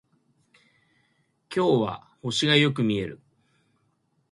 [1.55, 3.19] 今日は星がよく見える